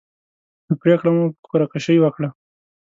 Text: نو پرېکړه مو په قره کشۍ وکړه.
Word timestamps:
نو 0.67 0.73
پرېکړه 0.81 1.09
مو 1.15 1.23
په 1.41 1.45
قره 1.51 1.65
کشۍ 1.73 1.97
وکړه. 2.01 2.29